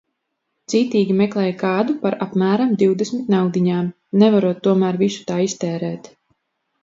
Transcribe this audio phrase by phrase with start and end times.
[0.73, 3.91] Cītīgi meklēja kādu par apmēram divdesmit naudiņām,
[4.23, 6.11] nevarot tomēr visu tā iztērēt.